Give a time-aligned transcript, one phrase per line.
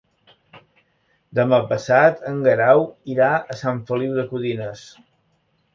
[1.39, 2.83] Demà passat en Guerau
[3.17, 4.93] irà a Sant Feliu de Codines.